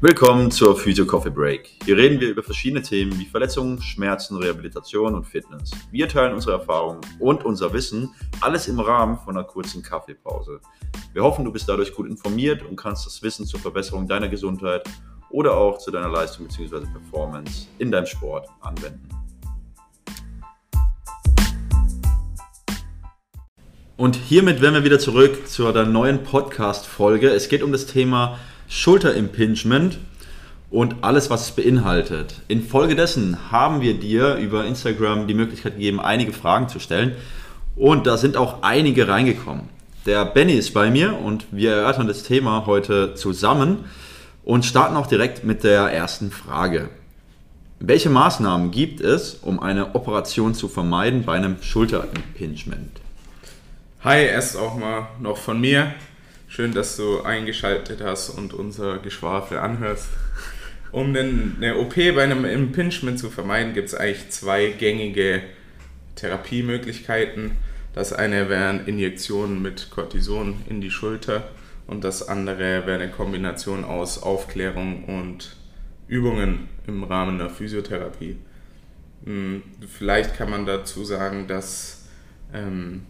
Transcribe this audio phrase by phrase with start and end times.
[0.00, 1.70] Willkommen zur Physio Coffee Break.
[1.84, 5.72] Hier reden wir über verschiedene Themen wie Verletzungen, Schmerzen, Rehabilitation und Fitness.
[5.90, 10.60] Wir teilen unsere Erfahrungen und unser Wissen, alles im Rahmen von einer kurzen Kaffeepause.
[11.12, 14.88] Wir hoffen, du bist dadurch gut informiert und kannst das Wissen zur Verbesserung deiner Gesundheit
[15.30, 16.86] oder auch zu deiner Leistung bzw.
[16.92, 19.08] Performance in deinem Sport anwenden.
[23.96, 27.30] Und hiermit wären wir wieder zurück zu einer neuen Podcast-Folge.
[27.30, 28.38] Es geht um das Thema
[28.68, 29.98] Schulterimpingement
[30.70, 32.34] und alles, was es beinhaltet.
[32.48, 37.16] Infolgedessen haben wir dir über Instagram die Möglichkeit gegeben, einige Fragen zu stellen.
[37.76, 39.68] Und da sind auch einige reingekommen.
[40.04, 43.84] Der Benny ist bei mir und wir erörtern das Thema heute zusammen
[44.44, 46.88] und starten auch direkt mit der ersten Frage.
[47.80, 53.00] Welche Maßnahmen gibt es, um eine Operation zu vermeiden bei einem Schulterimpingement?
[54.00, 55.92] Hi, erst auch mal noch von mir.
[56.50, 60.08] Schön, dass du eingeschaltet hast und unser Geschwafel anhörst.
[60.92, 65.42] Um eine OP bei einem Impingement zu vermeiden, gibt es eigentlich zwei gängige
[66.16, 67.52] Therapiemöglichkeiten.
[67.92, 71.50] Das eine wären Injektionen mit Cortison in die Schulter
[71.86, 75.54] und das andere wäre eine Kombination aus Aufklärung und
[76.08, 78.36] Übungen im Rahmen der Physiotherapie.
[79.26, 82.08] Hm, vielleicht kann man dazu sagen, dass
[82.54, 83.02] ähm,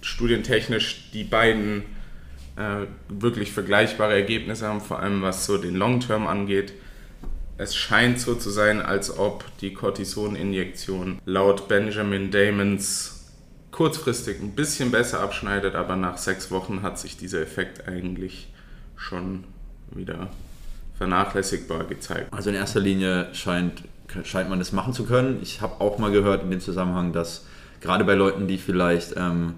[0.00, 1.82] studientechnisch die beiden
[2.56, 6.72] äh, wirklich vergleichbare Ergebnisse haben, vor allem was so den Long-Term angeht.
[7.58, 13.22] Es scheint so zu sein, als ob die Cortison-Injektion laut Benjamin Damons
[13.70, 18.52] kurzfristig ein bisschen besser abschneidet, aber nach sechs Wochen hat sich dieser Effekt eigentlich
[18.96, 19.44] schon
[19.90, 20.28] wieder
[20.96, 22.32] vernachlässigbar gezeigt.
[22.32, 23.82] Also in erster Linie scheint,
[24.24, 25.38] scheint man das machen zu können.
[25.42, 27.46] Ich habe auch mal gehört in dem Zusammenhang, dass
[27.80, 29.54] gerade bei Leuten, die vielleicht ähm,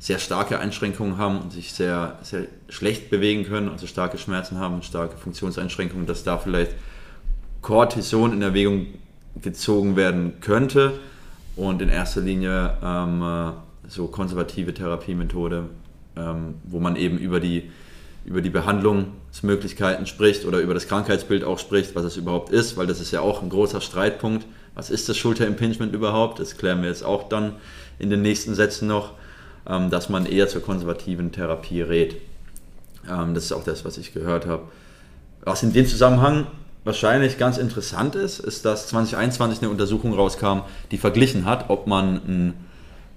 [0.00, 4.76] sehr starke Einschränkungen haben und sich sehr, sehr schlecht bewegen können, also starke Schmerzen haben
[4.76, 6.72] und starke Funktionseinschränkungen, dass da vielleicht
[7.60, 8.86] Cortison in Erwägung
[9.42, 10.94] gezogen werden könnte
[11.54, 13.52] und in erster Linie ähm, äh,
[13.88, 15.64] so konservative Therapiemethode,
[16.16, 17.70] ähm, wo man eben über die,
[18.24, 22.86] über die Behandlungsmöglichkeiten spricht oder über das Krankheitsbild auch spricht, was es überhaupt ist, weil
[22.86, 24.46] das ist ja auch ein großer Streitpunkt.
[24.74, 26.38] Was ist das Schulterimpingement überhaupt?
[26.38, 27.56] Das klären wir jetzt auch dann
[27.98, 29.12] in den nächsten Sätzen noch.
[29.66, 32.16] Ähm, dass man eher zur konservativen Therapie rät.
[33.08, 34.62] Ähm, das ist auch das, was ich gehört habe.
[35.42, 36.46] Was in dem Zusammenhang
[36.84, 40.60] wahrscheinlich ganz interessant ist, ist, dass 2021 eine Untersuchung rauskam,
[40.90, 42.54] die verglichen hat, ob man ein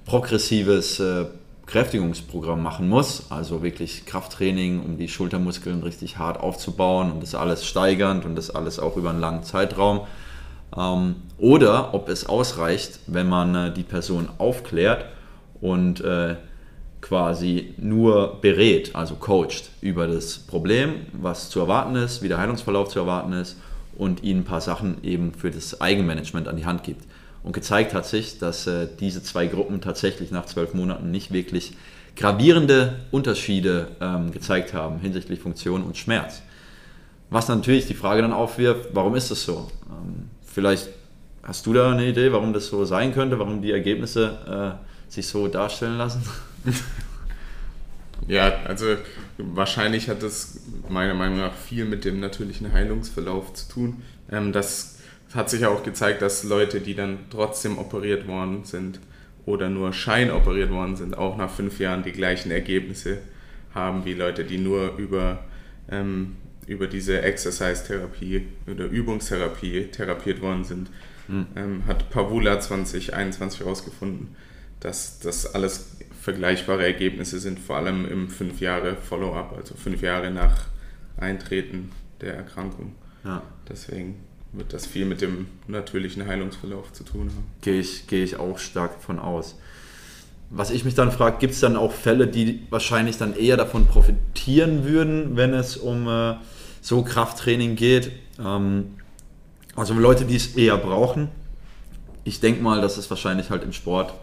[0.06, 1.26] progressives äh,
[1.66, 7.66] Kräftigungsprogramm machen muss, also wirklich Krafttraining, um die Schultermuskeln richtig hart aufzubauen und das alles
[7.66, 10.02] steigernd und das alles auch über einen langen Zeitraum.
[10.78, 15.06] Ähm, oder ob es ausreicht, wenn man äh, die Person aufklärt
[15.64, 16.36] und äh,
[17.00, 22.90] quasi nur berät, also coacht über das Problem, was zu erwarten ist, wie der Heilungsverlauf
[22.90, 23.58] zu erwarten ist
[23.98, 27.06] und ihnen ein paar Sachen eben für das Eigenmanagement an die Hand gibt.
[27.44, 31.78] Und gezeigt hat sich, dass äh, diese zwei Gruppen tatsächlich nach zwölf Monaten nicht wirklich
[32.18, 36.42] gravierende Unterschiede ähm, gezeigt haben hinsichtlich Funktion und Schmerz.
[37.30, 39.72] Was natürlich die Frage dann aufwirft, warum ist das so?
[39.90, 40.90] Ähm, vielleicht
[41.42, 45.28] hast du da eine Idee, warum das so sein könnte, warum die Ergebnisse äh, sich
[45.28, 46.24] so darstellen lassen?
[48.28, 48.96] ja, also
[49.38, 54.02] wahrscheinlich hat das meiner Meinung nach viel mit dem natürlichen Heilungsverlauf zu tun.
[54.32, 55.00] Ähm, das
[55.34, 59.00] hat sich auch gezeigt, dass Leute, die dann trotzdem operiert worden sind
[59.46, 63.20] oder nur scheinoperiert worden sind, auch nach fünf Jahren die gleichen Ergebnisse
[63.74, 65.44] haben wie Leute, die nur über,
[65.90, 70.90] ähm, über diese Exercise-Therapie oder Übungstherapie therapiert worden sind.
[71.28, 71.48] Hm.
[71.56, 74.36] Ähm, hat Pavula 2021 herausgefunden
[74.84, 80.30] dass das alles vergleichbare Ergebnisse sind, vor allem im 5 Jahre Follow-up, also 5 Jahre
[80.30, 80.66] nach
[81.18, 82.94] Eintreten der Erkrankung.
[83.24, 83.42] Ja.
[83.68, 84.16] Deswegen
[84.52, 87.46] wird das viel mit dem natürlichen Heilungsverlauf zu tun haben.
[87.62, 89.56] Gehe ich, gehe ich auch stark von aus.
[90.50, 93.88] Was ich mich dann frage, gibt es dann auch Fälle, die wahrscheinlich dann eher davon
[93.88, 96.36] profitieren würden, wenn es um äh,
[96.82, 98.12] so Krafttraining geht?
[98.38, 98.96] Ähm,
[99.76, 101.30] also Leute, die es eher brauchen.
[102.26, 104.14] Ich denke mal, dass es wahrscheinlich halt im Sport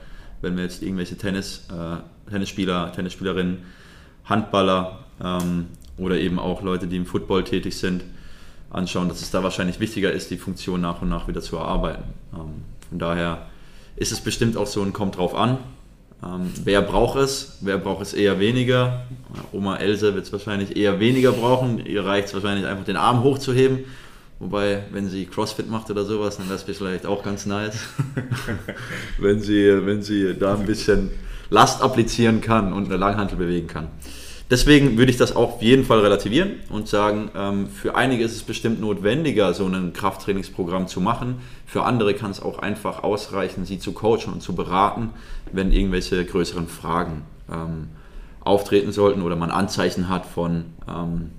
[0.40, 3.58] wenn wir jetzt irgendwelche Tennis, äh, Tennisspieler, Tennisspielerinnen,
[4.24, 5.66] Handballer ähm,
[5.96, 8.04] oder eben auch Leute, die im Football tätig sind,
[8.70, 12.04] anschauen, dass es da wahrscheinlich wichtiger ist, die Funktion nach und nach wieder zu erarbeiten.
[12.32, 13.46] Ähm, von daher
[13.96, 15.58] ist es bestimmt auch so ein kommt drauf an.
[16.22, 17.58] Ähm, wer braucht es?
[17.60, 19.04] Wer braucht es eher weniger?
[19.52, 21.84] Oma Else wird es wahrscheinlich eher weniger brauchen.
[21.84, 23.84] Ihr reicht es wahrscheinlich einfach den Arm hochzuheben
[24.40, 27.88] Wobei, wenn sie CrossFit macht oder sowas, dann wäre es vielleicht auch ganz nice.
[29.18, 31.10] wenn, sie, wenn sie da ein bisschen
[31.50, 33.88] Last applizieren kann und eine Langhantel bewegen kann.
[34.50, 38.34] deswegen würde ich das auch auf jeden Fall relativieren und sagen, ähm, für einige ist
[38.34, 41.36] es bestimmt notwendiger, so ein Krafttrainingsprogramm zu machen.
[41.66, 45.10] Für andere kann es auch einfach ausreichen, sie zu coachen und zu beraten,
[45.52, 47.88] wenn irgendwelche größeren Fragen ähm,
[48.40, 51.32] auftreten sollten oder man Anzeichen hat von, ähm,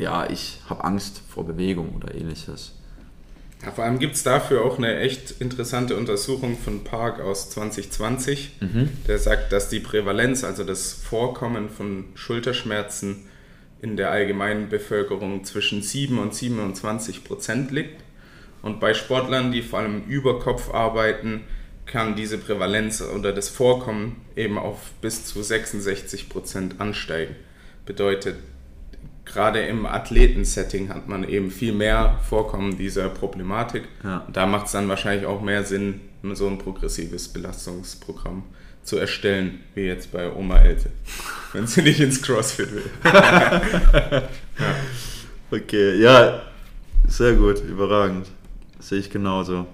[0.00, 2.72] ja, ich habe Angst vor Bewegung oder ähnliches.
[3.62, 8.56] Ja, vor allem gibt es dafür auch eine echt interessante Untersuchung von Park aus 2020,
[8.60, 8.88] mhm.
[9.06, 13.26] der sagt, dass die Prävalenz, also das Vorkommen von Schulterschmerzen
[13.82, 18.02] in der allgemeinen Bevölkerung zwischen 7 und 27 Prozent liegt.
[18.62, 21.42] Und bei Sportlern, die vor allem über Kopf arbeiten,
[21.84, 27.36] kann diese Prävalenz oder das Vorkommen eben auf bis zu 66 Prozent ansteigen.
[27.84, 28.36] Bedeutet,
[29.32, 33.84] gerade im Athletensetting hat man eben viel mehr Vorkommen dieser Problematik.
[34.02, 34.26] Ja.
[34.32, 36.00] Da macht es dann wahrscheinlich auch mehr Sinn,
[36.34, 38.42] so ein progressives Belastungsprogramm
[38.82, 40.90] zu erstellen, wie jetzt bei Oma Elte,
[41.52, 42.90] wenn sie nicht ins CrossFit will.
[43.04, 44.22] ja.
[45.50, 46.42] Okay, ja,
[47.08, 48.26] sehr gut, überragend.
[48.78, 49.66] Sehe ich genauso.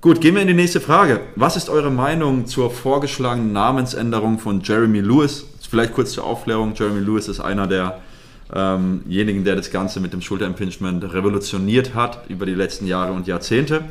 [0.00, 1.20] Gut, gehen wir in die nächste Frage.
[1.36, 5.46] Was ist eure Meinung zur vorgeschlagenen Namensänderung von Jeremy Lewis?
[5.70, 6.74] Vielleicht kurz zur Aufklärung.
[6.74, 8.02] Jeremy Lewis ist einer der
[8.52, 13.82] derjenigen, der das Ganze mit dem Schulterimpingement revolutioniert hat über die letzten Jahre und Jahrzehnte.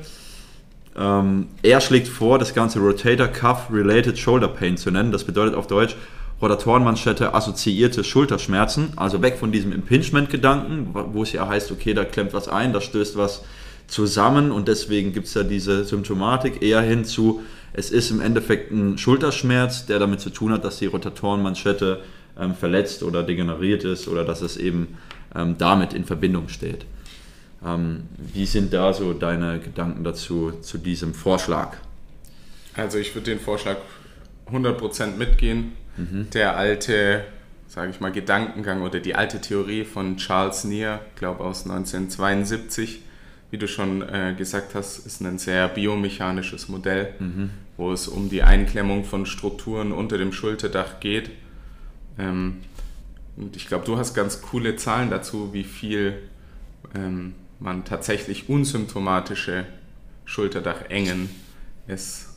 [0.96, 5.12] Ähm, er schlägt vor, das Ganze Rotator Cuff Related Shoulder Pain zu nennen.
[5.12, 5.96] Das bedeutet auf Deutsch
[6.42, 8.94] Rotatorenmanschette assoziierte Schulterschmerzen.
[8.96, 12.82] Also weg von diesem Impingement-Gedanken, wo es ja heißt, okay, da klemmt was ein, da
[12.82, 13.44] stößt was
[13.88, 17.42] zusammen und deswegen gibt es ja diese Symptomatik eher hin zu,
[17.74, 22.02] es ist im Endeffekt ein Schulterschmerz, der damit zu tun hat, dass die Rotatorenmanschette
[22.40, 24.98] ähm, verletzt oder degeneriert ist oder dass es eben
[25.36, 26.86] ähm, damit in Verbindung steht.
[27.66, 31.78] Ähm, wie sind da so deine Gedanken dazu, zu diesem Vorschlag?
[32.76, 33.78] Also ich würde den Vorschlag
[34.52, 35.74] 100% mitgehen.
[35.98, 36.30] Mhm.
[36.34, 37.24] Der alte,
[37.68, 43.02] sage ich mal, Gedankengang oder die alte Theorie von Charles Neer, glaube aus 1972,
[43.52, 47.50] wie du schon äh, gesagt hast, ist ein sehr biomechanisches Modell, mhm.
[47.76, 51.30] wo es um die Einklemmung von Strukturen unter dem Schulterdach geht
[52.18, 52.58] ähm,
[53.38, 56.18] und ich glaube, du hast ganz coole Zahlen dazu, wie viel
[56.96, 59.66] ähm, man tatsächlich unsymptomatische
[60.26, 61.30] Schulterdachen
[61.88, 62.30] es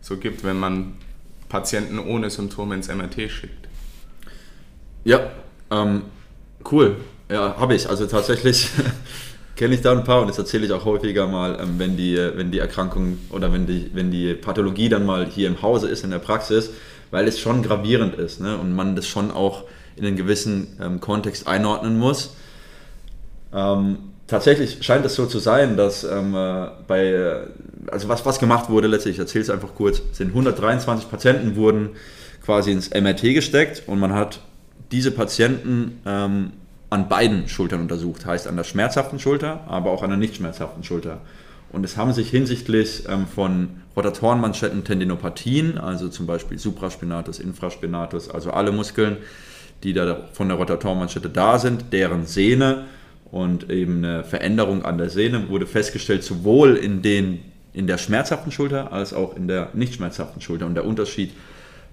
[0.00, 0.94] so gibt, wenn man
[1.48, 3.68] Patienten ohne Symptome ins MRT schickt.
[5.04, 5.30] Ja,
[5.70, 6.02] ähm,
[6.70, 6.96] cool.
[7.30, 7.88] Ja, habe ich.
[7.88, 8.70] Also tatsächlich
[9.56, 12.16] kenne ich da ein paar und das erzähle ich auch häufiger mal, ähm, wenn, die,
[12.16, 16.04] wenn die Erkrankung oder wenn die, wenn die Pathologie dann mal hier im Hause ist,
[16.04, 16.70] in der Praxis
[17.10, 18.56] weil es schon gravierend ist ne?
[18.58, 19.64] und man das schon auch
[19.96, 22.34] in einen gewissen ähm, Kontext einordnen muss.
[23.52, 27.46] Ähm, tatsächlich scheint es so zu sein, dass ähm, äh, bei, äh,
[27.90, 31.90] also was, was gemacht wurde letztlich, ich erzähle es einfach kurz, sind 123 Patienten wurden
[32.44, 34.40] quasi ins MRT gesteckt und man hat
[34.92, 36.52] diese Patienten ähm,
[36.90, 40.84] an beiden Schultern untersucht, heißt an der schmerzhaften Schulter, aber auch an der nicht schmerzhaften
[40.84, 41.20] Schulter.
[41.70, 48.50] Und es haben sich hinsichtlich ähm, von Rotatorenmanschetten Tendinopathien, also zum Beispiel Supraspinatus, Infraspinatus, also
[48.50, 49.16] alle Muskeln,
[49.82, 52.84] die da von der Rotatorenmanschette da sind, deren Sehne
[53.30, 57.40] und eben eine Veränderung an der Sehne wurde festgestellt, sowohl in, den,
[57.72, 60.66] in der schmerzhaften Schulter als auch in der nicht schmerzhaften Schulter.
[60.66, 61.32] Und der Unterschied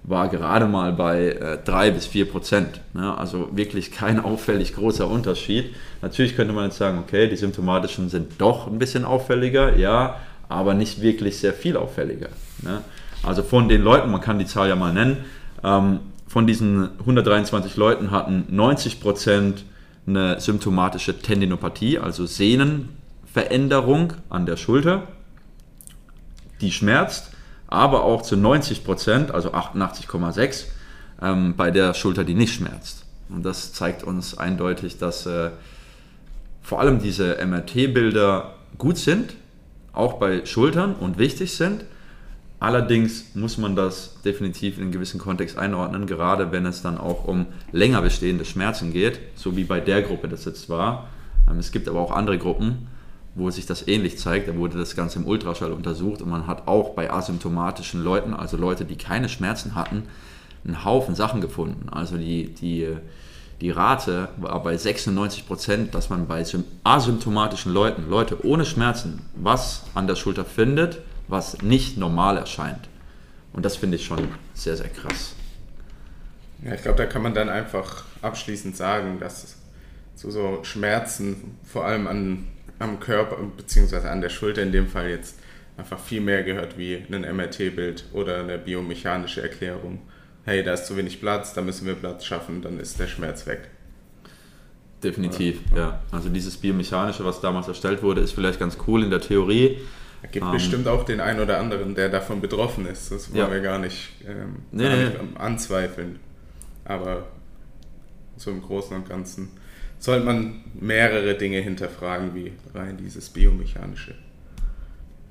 [0.04, 2.82] war gerade mal bei äh, 3 bis 4 Prozent.
[2.94, 3.18] Ne?
[3.18, 5.74] Also wirklich kein auffällig großer Unterschied.
[6.02, 10.18] Natürlich könnte man jetzt sagen, okay, die symptomatischen sind doch ein bisschen auffälliger, ja,
[10.50, 12.30] aber nicht wirklich sehr viel auffälliger.
[12.62, 12.82] Ne?
[13.24, 15.18] Also von den Leuten, man kann die Zahl ja mal nennen,
[15.64, 19.64] ähm, von diesen 123 Leuten hatten 90 Prozent
[20.06, 25.08] eine symptomatische Tendinopathie, also Sehnenveränderung an der Schulter,
[26.60, 27.32] die schmerzt
[27.74, 30.66] aber auch zu 90 Prozent, also 88,6,
[31.22, 33.06] ähm, bei der Schulter, die nicht schmerzt.
[33.30, 35.50] Und das zeigt uns eindeutig, dass äh,
[36.62, 39.34] vor allem diese MRT-Bilder gut sind,
[39.92, 41.86] auch bei Schultern und wichtig sind.
[42.60, 47.26] Allerdings muss man das definitiv in einen gewissen Kontext einordnen, gerade wenn es dann auch
[47.26, 51.10] um länger bestehende Schmerzen geht, so wie bei der Gruppe das jetzt war.
[51.50, 52.88] Ähm, es gibt aber auch andere Gruppen,
[53.36, 54.48] wo sich das ähnlich zeigt.
[54.48, 58.58] Da wurde das Ganze im Ultraschall untersucht und man hat auch bei asymptomatischen Leuten, also
[58.58, 60.04] Leute, die keine Schmerzen hatten,
[60.66, 61.90] einen Haufen Sachen gefunden.
[61.90, 62.88] Also die, die,
[63.62, 66.46] die Rate war bei 96 Prozent, dass man bei
[66.84, 72.90] asymptomatischen Leuten, Leute ohne Schmerzen, was an der Schulter findet, was nicht normal erscheint.
[73.52, 75.36] Und das finde ich schon sehr, sehr krass.
[76.64, 79.58] Ja, ich glaube, da kann man dann einfach abschließend sagen, dass
[80.16, 82.48] zu so Schmerzen vor allem an
[82.80, 84.08] am Körper bzw.
[84.08, 85.40] an der Schulter in dem Fall jetzt
[85.78, 90.00] einfach viel mehr gehört wie ein MRT-Bild oder eine biomechanische Erklärung
[90.46, 93.46] hey, da ist zu wenig Platz, da müssen wir Platz schaffen, dann ist der Schmerz
[93.48, 93.70] weg.
[95.04, 95.78] Definitiv, ja.
[95.78, 96.02] ja.
[96.12, 99.80] Also dieses Biomechanische, was damals erstellt wurde, ist vielleicht ganz cool in der Theorie.
[100.22, 103.12] Es gibt ähm, bestimmt auch den einen oder anderen, der davon betroffen ist.
[103.12, 103.52] Das wollen ja.
[103.52, 105.38] wir gar nicht, ähm, nee, gar nicht nee.
[105.38, 106.20] anzweifeln.
[106.86, 107.28] Aber
[108.38, 109.50] so im Großen und Ganzen
[110.04, 114.14] sollte man mehrere Dinge hinterfragen, wie rein dieses Biomechanische.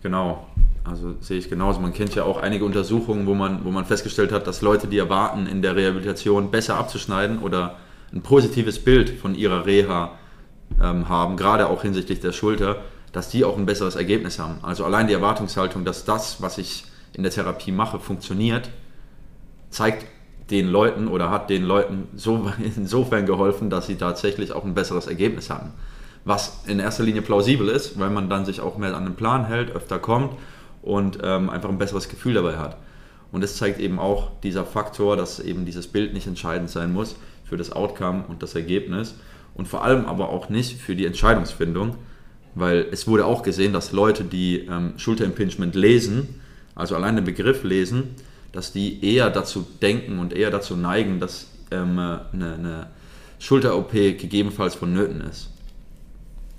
[0.02, 0.47] Genau,
[0.83, 1.79] also sehe ich genauso.
[1.79, 4.97] Man kennt ja auch einige Untersuchungen, wo man, wo man festgestellt hat, dass Leute, die
[4.97, 7.76] erwarten, in der Rehabilitation besser abzuschneiden oder
[8.14, 10.12] ein positives Bild von ihrer Reha
[10.83, 12.81] ähm, haben, gerade auch hinsichtlich der Schulter,
[13.12, 14.61] dass die auch ein besseres Ergebnis haben.
[14.62, 18.71] Also allein die Erwartungshaltung, dass das, was ich in der Therapie mache, funktioniert,
[19.69, 20.07] zeigt
[20.51, 25.07] den Leuten oder hat den Leuten so, insofern geholfen, dass sie tatsächlich auch ein besseres
[25.07, 25.73] Ergebnis haben.
[26.25, 29.47] Was in erster Linie plausibel ist, weil man dann sich auch mehr an den Plan
[29.47, 30.35] hält, öfter kommt
[30.83, 32.77] und ähm, einfach ein besseres Gefühl dabei hat.
[33.33, 37.17] Und es zeigt eben auch dieser Faktor, dass eben dieses Bild nicht entscheidend sein muss
[37.45, 39.15] für das Outcome und das Ergebnis
[39.55, 41.97] und vor allem aber auch nicht für die Entscheidungsfindung,
[42.55, 46.41] weil es wurde auch gesehen, dass Leute, die ähm, Schulterimpingement lesen,
[46.75, 48.15] also allein den Begriff lesen,
[48.53, 52.87] dass die eher dazu denken und eher dazu neigen, dass ähm, eine, eine
[53.39, 55.49] Schulter-OP gegebenenfalls vonnöten ist.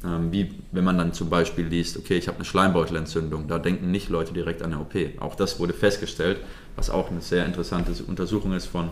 [0.06, 3.90] Ähm, wie wenn man dann zum Beispiel liest, okay, ich habe eine Schleimbeutelentzündung, da denken
[3.92, 4.94] nicht Leute direkt an eine OP.
[5.22, 6.40] Auch das wurde festgestellt,
[6.76, 8.90] was auch eine sehr interessante Untersuchung ist von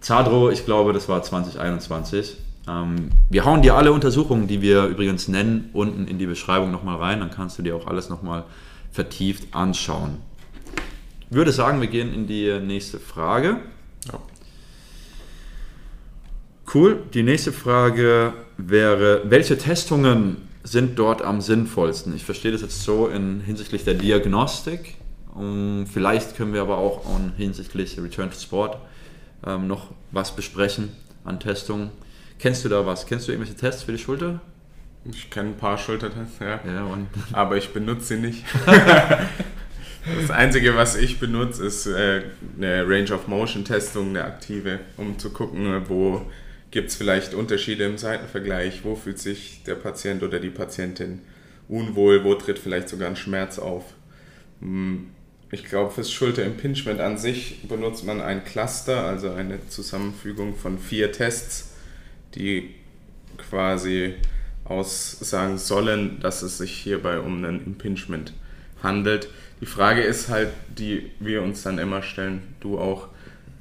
[0.00, 2.36] Zadro, ich glaube, das war 2021.
[2.68, 6.96] Ähm, wir hauen dir alle Untersuchungen, die wir übrigens nennen, unten in die Beschreibung nochmal
[6.96, 7.20] rein.
[7.20, 8.44] Dann kannst du dir auch alles nochmal
[8.92, 10.18] vertieft anschauen.
[11.28, 13.56] Ich würde sagen, wir gehen in die nächste Frage.
[14.12, 14.20] Ja.
[16.72, 17.02] Cool.
[17.14, 22.14] Die nächste Frage wäre, welche Testungen sind dort am sinnvollsten?
[22.14, 24.94] Ich verstehe das jetzt so in hinsichtlich der Diagnostik.
[25.34, 27.04] Um, vielleicht können wir aber auch
[27.36, 28.78] hinsichtlich Return to Sport
[29.44, 30.92] ähm, noch was besprechen
[31.24, 31.90] an Testungen.
[32.38, 33.06] Kennst du da was?
[33.06, 34.40] Kennst du irgendwelche Tests für die Schulter?
[35.04, 36.60] Ich kenne ein paar Schultertests, ja.
[36.66, 36.86] ja
[37.32, 38.44] aber ich benutze sie nicht.
[40.20, 42.22] das Einzige, was ich benutze, ist äh,
[42.56, 46.26] eine Range of Motion Testung, eine aktive, um zu gucken, wo
[46.70, 51.22] gibt es vielleicht Unterschiede im Seitenvergleich, wo fühlt sich der Patient oder die Patientin
[51.68, 53.84] unwohl, wo tritt vielleicht sogar ein Schmerz auf.
[54.60, 55.08] Hm,
[55.50, 61.12] ich glaube, fürs Schulterimpingement an sich benutzt man ein Cluster, also eine Zusammenfügung von vier
[61.12, 61.74] Tests,
[62.34, 62.74] die
[63.38, 64.14] quasi
[64.64, 68.32] aussagen sollen, dass es sich hierbei um ein Impingement
[68.82, 69.28] handelt.
[69.60, 73.08] Die Frage ist halt, die wir uns dann immer stellen, du auch,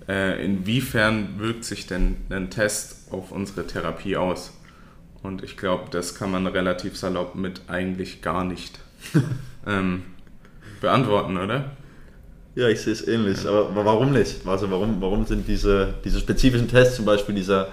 [0.08, 4.52] äh, inwiefern wirkt sich denn ein Test auf unsere Therapie aus?
[5.24, 8.80] Und ich glaube, das kann man relativ salopp mit eigentlich gar nicht
[9.68, 10.04] ähm,
[10.82, 11.72] beantworten, oder?
[12.56, 13.44] Ja, ich sehe es ähnlich.
[13.44, 13.50] Ja.
[13.50, 14.48] Aber warum nicht?
[14.48, 17.70] Also warum, warum sind diese, diese spezifischen Tests, zum Beispiel dieser,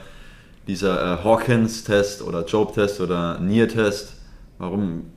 [0.66, 4.14] dieser äh, Hawkins-Test oder Job-Test oder Nier-Test,
[4.58, 5.12] warum,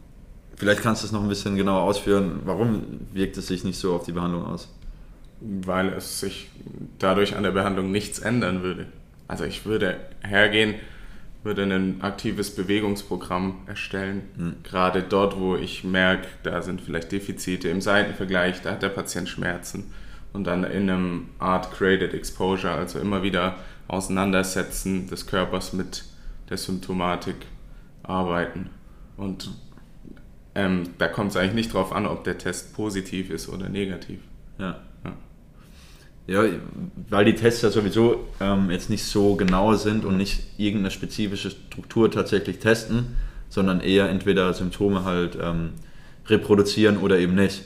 [0.55, 2.83] vielleicht kannst du es noch ein bisschen genauer ausführen, warum
[3.13, 4.69] wirkt es sich nicht so auf die Behandlung aus?
[5.41, 6.49] Weil es sich
[6.99, 8.87] dadurch an der Behandlung nichts ändern würde.
[9.27, 10.75] Also ich würde hergehen,
[11.43, 14.23] würde ein aktives Bewegungsprogramm erstellen.
[14.35, 14.55] Mhm.
[14.63, 19.29] Gerade dort, wo ich merke, da sind vielleicht Defizite im Seitenvergleich, da hat der Patient
[19.29, 19.91] Schmerzen.
[20.33, 23.57] Und dann in einem Art Created Exposure, also immer wieder
[23.87, 26.03] Auseinandersetzen des Körpers mit
[26.49, 27.35] der Symptomatik
[28.03, 28.69] arbeiten.
[29.15, 29.51] Und
[30.55, 34.19] ähm, da kommt es eigentlich nicht darauf an, ob der Test positiv ist oder negativ.
[34.57, 34.79] Ja.
[36.27, 36.43] Ja,
[37.09, 41.51] weil die Tests ja sowieso ähm, jetzt nicht so genau sind und nicht irgendeine spezifische
[41.51, 43.15] Struktur tatsächlich testen,
[43.47, 45.73] sondern eher entweder Symptome halt ähm,
[46.27, 47.63] reproduzieren oder eben nicht.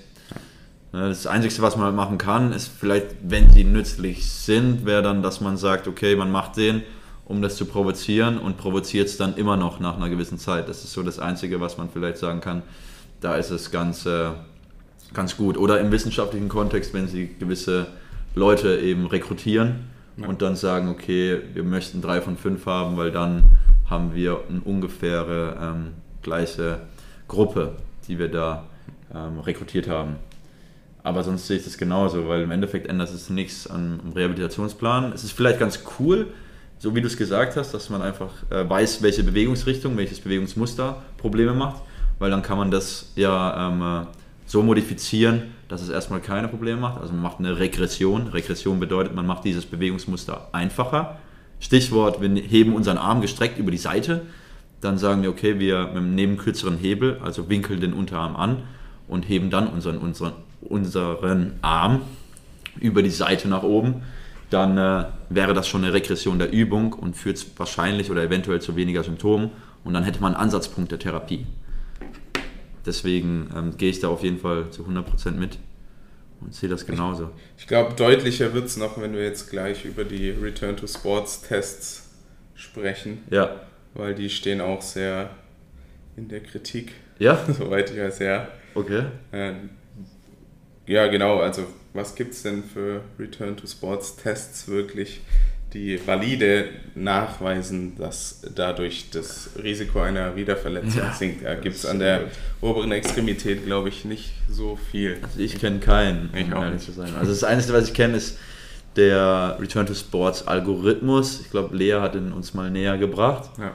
[0.91, 5.21] Das Einzige, was man halt machen kann, ist vielleicht, wenn sie nützlich sind, wäre dann,
[5.21, 6.81] dass man sagt, okay, man macht den,
[7.29, 10.67] um das zu provozieren und provoziert es dann immer noch nach einer gewissen Zeit.
[10.67, 12.63] Das ist so das Einzige, was man vielleicht sagen kann.
[13.21, 14.31] Da ist es ganz, äh,
[15.13, 15.55] ganz gut.
[15.55, 17.85] Oder im wissenschaftlichen Kontext, wenn sie gewisse
[18.33, 20.27] Leute eben rekrutieren ja.
[20.27, 23.43] und dann sagen, okay, wir möchten drei von fünf haben, weil dann
[23.87, 25.93] haben wir eine ungefähre ähm,
[26.23, 26.79] gleiche
[27.27, 27.73] Gruppe,
[28.07, 28.65] die wir da
[29.13, 30.15] ähm, rekrutiert haben.
[31.03, 35.13] Aber sonst sehe ich das genauso, weil im Endeffekt ändert es nichts am Rehabilitationsplan.
[35.13, 36.27] Es ist vielleicht ganz cool,
[36.79, 41.03] so wie du es gesagt hast, dass man einfach äh, weiß, welche Bewegungsrichtung, welches Bewegungsmuster
[41.17, 41.81] Probleme macht,
[42.17, 44.07] weil dann kann man das ja ähm,
[44.45, 46.99] so modifizieren, dass es erstmal keine Probleme macht.
[46.99, 48.27] Also man macht eine Regression.
[48.27, 51.19] Regression bedeutet, man macht dieses Bewegungsmuster einfacher.
[51.59, 54.23] Stichwort, wir heben unseren Arm gestreckt über die Seite.
[54.81, 58.63] Dann sagen wir, okay, wir nehmen kürzeren Hebel, also winkeln den Unterarm an
[59.07, 62.01] und heben dann unseren, unseren, unseren Arm
[62.79, 64.01] über die Seite nach oben.
[64.49, 68.75] Dann äh, wäre das schon eine Regression der Übung und führt wahrscheinlich oder eventuell zu
[68.75, 69.51] weniger Symptomen
[69.83, 71.45] und dann hätte man einen Ansatzpunkt der Therapie.
[72.85, 75.57] Deswegen ähm, gehe ich da auf jeden Fall zu 100% mit
[76.41, 77.29] und sehe das genauso.
[77.57, 80.87] Ich, ich glaube, deutlicher wird es noch, wenn wir jetzt gleich über die Return to
[80.87, 82.09] Sports Tests
[82.55, 83.23] sprechen.
[83.29, 83.61] Ja.
[83.93, 85.31] Weil die stehen auch sehr
[86.15, 86.93] in der Kritik.
[87.17, 87.43] Ja?
[87.57, 88.47] Soweit ich weiß, ja.
[88.75, 89.03] Okay.
[89.31, 89.53] Äh,
[90.89, 91.39] ja, genau.
[91.39, 95.21] Also, was gibt es denn für Return to Sports Tests wirklich,
[95.71, 101.45] die valide nachweisen, dass dadurch das Risiko einer Wiederverletzung ja, sinkt?
[101.45, 102.29] Da gibt es an der gut.
[102.61, 105.19] oberen Extremität, glaube ich, nicht so viel.
[105.21, 107.13] Also, ich kenne keinen, um ehrlich zu sein.
[107.19, 108.39] Also, das Einzige, was ich kenne, ist
[108.95, 111.41] der Return to Sports Algorithmus.
[111.41, 113.51] Ich glaube, Lea hat ihn uns mal näher gebracht.
[113.59, 113.73] Ja.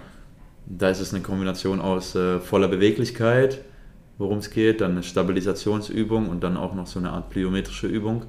[0.67, 3.61] Da ist es eine Kombination aus äh, voller Beweglichkeit
[4.19, 8.25] worum es geht, dann eine Stabilisationsübung und dann auch noch so eine Art plyometrische Übung.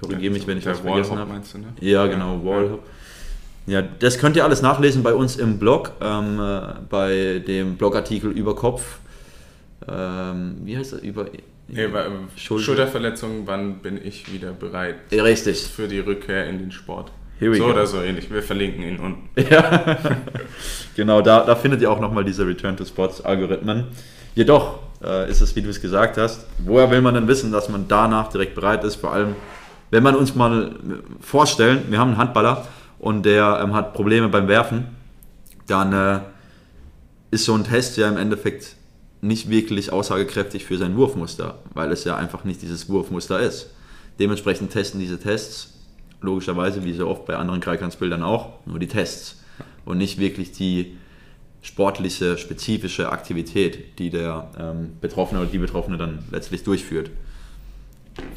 [0.00, 1.32] Korrigiere mich, wenn ich was vergessen habe.
[1.32, 1.68] Meinst du, ne?
[1.80, 2.44] Ja, genau, ja.
[2.44, 2.82] Wallhop.
[3.66, 8.32] Ja, das könnt ihr alles nachlesen bei uns im Blog, ähm, äh, bei dem Blogartikel
[8.32, 8.98] über Kopf.
[9.88, 11.00] Ähm, wie heißt das?
[11.00, 11.26] Über
[11.68, 12.64] nee, ähm, Schulter.
[12.64, 14.96] Schulterverletzungen, wann bin ich wieder bereit?
[15.10, 15.62] Ja, richtig.
[15.62, 17.12] Für die Rückkehr in den Sport.
[17.38, 17.66] so go.
[17.66, 18.32] oder so ähnlich.
[18.32, 19.28] Wir verlinken ihn unten.
[19.50, 19.96] Ja,
[20.96, 23.86] genau, da, da findet ihr auch nochmal diese Return to Sports Algorithmen.
[24.34, 27.68] Jedoch äh, ist es, wie du es gesagt hast, woher will man denn wissen, dass
[27.68, 28.96] man danach direkt bereit ist?
[28.96, 29.34] Vor allem,
[29.90, 30.76] wenn man uns mal
[31.20, 32.66] vorstellen, wir haben einen Handballer
[32.98, 34.86] und der ähm, hat Probleme beim Werfen,
[35.66, 36.20] dann äh,
[37.30, 38.76] ist so ein Test ja im Endeffekt
[39.20, 43.70] nicht wirklich aussagekräftig für sein Wurfmuster, weil es ja einfach nicht dieses Wurfmuster ist.
[44.18, 45.74] Dementsprechend testen diese Tests
[46.20, 49.42] logischerweise, wie so oft bei anderen Kreiskantsbildern auch, nur die Tests
[49.84, 50.96] und nicht wirklich die
[51.62, 57.10] sportliche, spezifische Aktivität, die der ähm, Betroffene oder die Betroffene dann letztlich durchführt.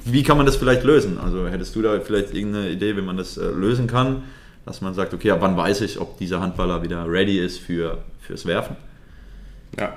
[0.05, 1.17] Wie kann man das vielleicht lösen?
[1.17, 4.23] Also hättest du da vielleicht irgendeine Idee, wie man das äh, lösen kann,
[4.65, 8.03] dass man sagt, okay, ab wann weiß ich, ob dieser Handballer wieder ready ist für,
[8.21, 8.77] fürs Werfen?
[9.77, 9.95] Ja,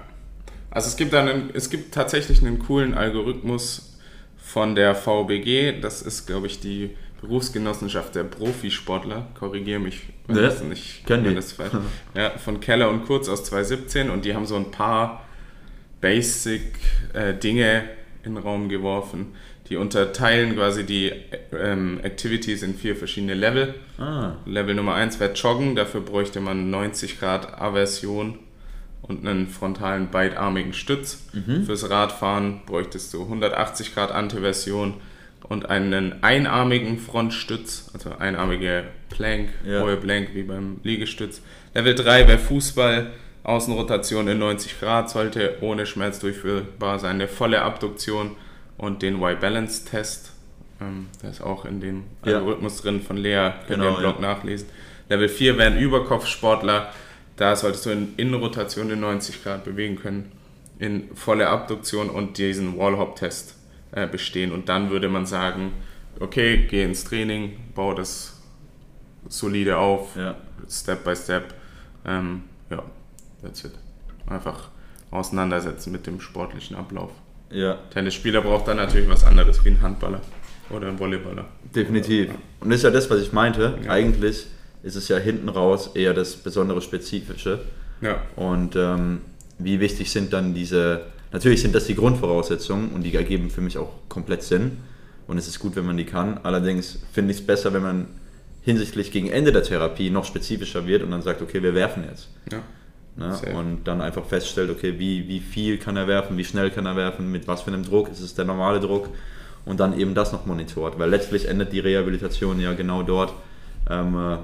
[0.70, 3.98] also es gibt, einen, es gibt tatsächlich einen coolen Algorithmus
[4.36, 10.42] von der VBG, das ist, glaube ich, die Berufsgenossenschaft der Profisportler, korrigiere mich, wenn ja,
[10.42, 11.72] das nicht wenn das falsch.
[12.14, 15.24] Ja, von Keller und Kurz aus 2017 und die haben so ein paar
[16.00, 17.84] Basic-Dinge äh,
[18.22, 19.34] in den Raum geworfen.
[19.68, 21.12] Die unterteilen quasi die
[21.52, 23.74] ähm, Activities in vier verschiedene Level.
[23.98, 24.36] Ah.
[24.46, 28.38] Level Nummer 1 wäre Joggen, dafür bräuchte man 90 Grad Aversion
[29.02, 31.26] und einen frontalen beidarmigen Stütz.
[31.32, 31.64] Mhm.
[31.64, 34.94] Fürs Radfahren bräuchtest du 180 Grad Antiversion
[35.44, 39.82] und einen einarmigen Frontstütz, also einarmige Plank, ja.
[39.82, 41.40] hohe Plank wie beim Liegestütz.
[41.74, 43.12] Level 3 wäre Fußball,
[43.44, 47.12] Außenrotation in 90 Grad, sollte ohne Schmerz durchführbar sein.
[47.12, 48.32] Eine volle Abduktion
[48.76, 50.32] und den Y-Balance-Test,
[50.80, 52.36] ähm, der ist auch in dem ja.
[52.36, 54.34] Algorithmus drin von Lea, könnt genau, ihr im Blog ja.
[54.34, 54.68] nachlesen.
[55.08, 56.92] Level 4 wären Überkopfsportler,
[57.36, 60.30] da solltest du in Innenrotation in 90 Grad bewegen können,
[60.78, 63.57] in volle Abduktion und diesen Wallhop-Test
[63.92, 64.52] äh, bestehen.
[64.52, 65.72] Und dann würde man sagen,
[66.20, 68.40] okay, geh ins Training, baue das
[69.28, 70.36] solide auf, ja.
[70.68, 71.54] Step by Step.
[72.04, 72.82] Ähm, ja,
[73.42, 73.72] that's it.
[74.26, 74.68] Einfach
[75.10, 77.10] auseinandersetzen mit dem sportlichen Ablauf.
[77.50, 77.78] Ja.
[77.90, 80.20] Tennisspieler braucht dann natürlich was anderes wie ein Handballer
[80.70, 81.46] oder ein Volleyballer.
[81.74, 82.30] Definitiv.
[82.60, 83.78] Und das ist ja das, was ich meinte.
[83.84, 83.90] Ja.
[83.90, 84.46] Eigentlich
[84.82, 87.60] ist es ja hinten raus eher das besondere Spezifische.
[88.00, 88.22] Ja.
[88.36, 89.22] Und ähm,
[89.58, 93.76] wie wichtig sind dann diese Natürlich sind das die Grundvoraussetzungen und die ergeben für mich
[93.78, 94.78] auch komplett Sinn.
[95.26, 96.38] Und es ist gut, wenn man die kann.
[96.42, 98.06] Allerdings finde ich es besser, wenn man
[98.62, 102.28] hinsichtlich gegen Ende der Therapie noch spezifischer wird und dann sagt, okay, wir werfen jetzt.
[102.50, 102.62] Ja.
[103.16, 103.36] Ne?
[103.54, 106.96] Und dann einfach feststellt, okay, wie, wie viel kann er werfen, wie schnell kann er
[106.96, 109.08] werfen, mit was für einem Druck, ist es der normale Druck
[109.64, 110.98] und dann eben das noch monitort.
[110.98, 113.32] Weil letztlich endet die Rehabilitation ja genau dort,
[113.90, 114.36] ähm, äh,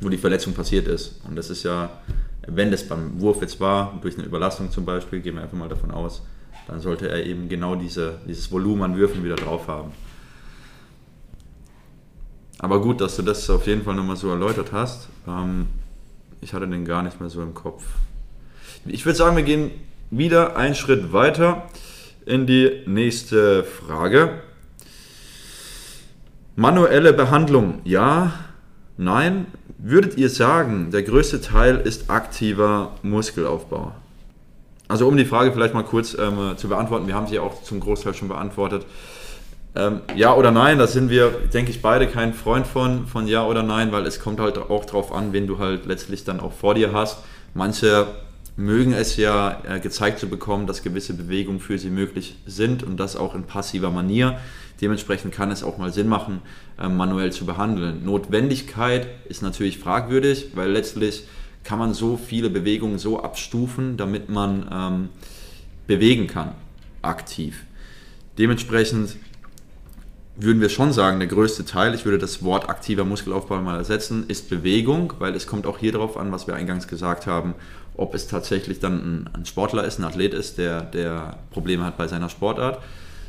[0.00, 1.20] wo die Verletzung passiert ist.
[1.28, 1.90] Und das ist ja
[2.46, 5.68] wenn das beim Wurf jetzt war, durch eine Überlastung zum Beispiel, gehen wir einfach mal
[5.68, 6.22] davon aus,
[6.68, 9.92] dann sollte er eben genau diese, dieses Volumen an Würfen wieder drauf haben.
[12.58, 15.08] Aber gut, dass du das auf jeden Fall nochmal so erläutert hast.
[15.28, 15.66] Ähm,
[16.40, 17.84] ich hatte den gar nicht mehr so im Kopf.
[18.86, 19.70] Ich würde sagen, wir gehen
[20.10, 21.68] wieder einen Schritt weiter
[22.24, 24.42] in die nächste Frage.
[26.54, 28.32] Manuelle Behandlung, ja,
[28.96, 29.46] nein.
[29.78, 33.92] Würdet ihr sagen, der größte Teil ist aktiver Muskelaufbau?
[34.88, 37.80] Also um die Frage vielleicht mal kurz ähm, zu beantworten, wir haben sie auch zum
[37.80, 38.86] Großteil schon beantwortet.
[39.74, 43.46] Ähm, ja oder nein, da sind wir, denke ich, beide kein Freund von, von Ja
[43.46, 46.52] oder Nein, weil es kommt halt auch darauf an, wen du halt letztlich dann auch
[46.52, 47.18] vor dir hast.
[47.52, 48.06] Manche
[48.56, 52.96] mögen es ja äh, gezeigt zu bekommen, dass gewisse Bewegungen für sie möglich sind und
[52.96, 54.38] das auch in passiver Manier.
[54.80, 56.40] Dementsprechend kann es auch mal Sinn machen,
[56.78, 58.04] äh, manuell zu behandeln.
[58.04, 61.24] Notwendigkeit ist natürlich fragwürdig, weil letztlich
[61.64, 65.08] kann man so viele Bewegungen so abstufen, damit man ähm,
[65.86, 66.52] bewegen kann,
[67.02, 67.64] aktiv.
[68.38, 69.16] Dementsprechend
[70.36, 74.24] würden wir schon sagen, der größte Teil, ich würde das Wort aktiver Muskelaufbau mal ersetzen,
[74.28, 77.54] ist Bewegung, weil es kommt auch hier darauf an, was wir eingangs gesagt haben,
[77.96, 82.08] ob es tatsächlich dann ein, Sportler ist, ein Athlet ist, der, der Probleme hat bei
[82.08, 82.80] seiner Sportart,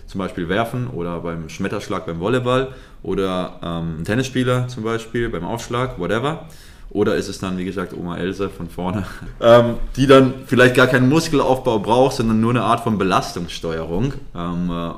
[0.08, 2.70] zum Beispiel Werfen oder beim Schmetterschlag beim Volleyball
[3.04, 6.48] oder ähm, ein Tennisspieler zum Beispiel beim Aufschlag, whatever.
[6.90, 9.06] Oder ist es dann, wie gesagt, Oma Else von vorne,
[9.42, 14.70] ähm, die dann vielleicht gar keinen Muskelaufbau braucht, sondern nur eine Art von Belastungssteuerung ähm,
[14.72, 14.92] äh,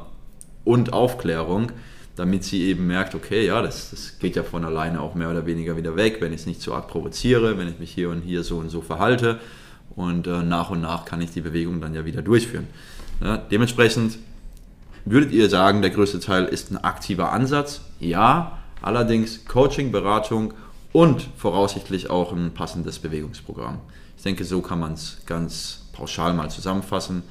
[0.66, 1.72] und Aufklärung,
[2.20, 5.46] damit sie eben merkt, okay, ja, das, das geht ja von alleine auch mehr oder
[5.46, 8.24] weniger wieder weg, wenn ich es nicht zu arg provoziere, wenn ich mich hier und
[8.24, 9.40] hier so und so verhalte.
[9.96, 12.68] Und äh, nach und nach kann ich die Bewegung dann ja wieder durchführen.
[13.24, 14.18] Ja, dementsprechend
[15.06, 17.80] würdet ihr sagen, der größte Teil ist ein aktiver Ansatz?
[18.02, 20.54] Ja, allerdings Coaching, Beratung
[20.92, 23.80] und voraussichtlich auch ein passendes Bewegungsprogramm.
[24.18, 27.24] Ich denke, so kann man es ganz pauschal mal zusammenfassen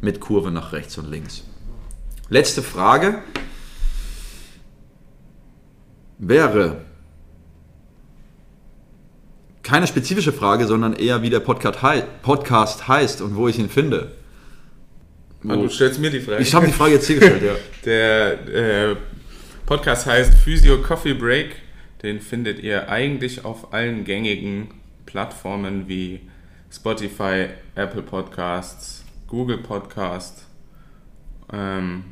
[0.00, 1.44] mit Kurve nach rechts und links.
[2.28, 3.22] Letzte Frage
[6.22, 6.76] wäre
[9.62, 14.12] keine spezifische Frage, sondern eher wie der Podcast heißt und wo ich ihn finde.
[15.46, 16.42] Ah, du stellst mir die Frage.
[16.42, 17.54] Ich habe die Frage jetzt hier gestellt, ja.
[17.84, 18.96] Der äh,
[19.66, 21.56] Podcast heißt Physio Coffee Break.
[22.02, 24.68] Den findet ihr eigentlich auf allen gängigen
[25.06, 26.20] Plattformen wie
[26.70, 30.46] Spotify, Apple Podcasts, Google Podcast.
[31.52, 32.04] Ähm,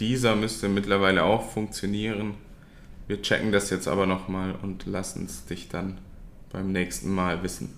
[0.00, 2.34] dieser müsste mittlerweile auch funktionieren.
[3.10, 5.98] Wir checken das jetzt aber nochmal und lassen es dich dann
[6.52, 7.76] beim nächsten Mal wissen.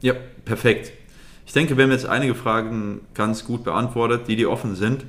[0.00, 0.14] Ja,
[0.46, 0.92] perfekt.
[1.44, 5.04] Ich denke, wir haben jetzt einige Fragen ganz gut beantwortet, die die offen sind.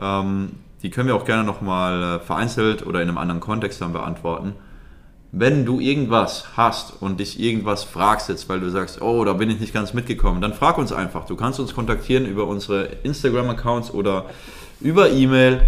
[0.00, 0.52] Ähm,
[0.84, 4.52] die können wir auch gerne nochmal äh, vereinzelt oder in einem anderen Kontext dann beantworten.
[5.32, 9.50] Wenn du irgendwas hast und dich irgendwas fragst jetzt, weil du sagst, oh, da bin
[9.50, 11.26] ich nicht ganz mitgekommen, dann frag uns einfach.
[11.26, 14.26] Du kannst uns kontaktieren über unsere Instagram-Accounts oder
[14.80, 15.62] über E-Mail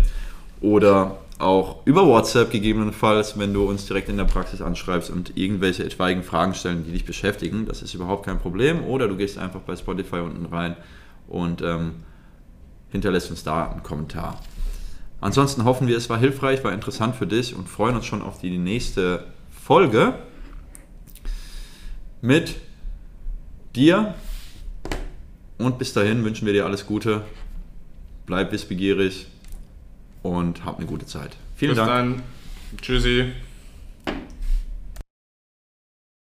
[0.61, 5.85] oder auch über WhatsApp gegebenenfalls, wenn du uns direkt in der Praxis anschreibst und irgendwelche
[5.85, 7.67] etwaigen Fragen stellen, die dich beschäftigen.
[7.67, 8.85] Das ist überhaupt kein Problem.
[8.85, 10.77] Oder du gehst einfach bei Spotify unten rein
[11.29, 11.97] und ähm,
[12.91, 14.41] hinterlässt uns da einen Kommentar.
[15.21, 18.39] Ansonsten hoffen wir, es war hilfreich, war interessant für dich und freuen uns schon auf
[18.39, 20.15] die nächste Folge
[22.21, 22.57] mit
[23.75, 24.15] dir.
[25.59, 27.23] Und bis dahin wünschen wir dir alles Gute.
[28.27, 29.27] Bleib wissbegierig
[30.23, 31.37] und habt eine gute Zeit.
[31.57, 32.17] Vielen Bis Dank.
[32.17, 32.21] Bis
[32.71, 32.81] dann.
[32.83, 33.33] Tschüssi.